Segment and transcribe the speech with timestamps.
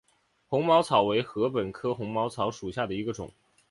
[0.47, 3.31] 红毛草为禾本科红毛草属下的一个种。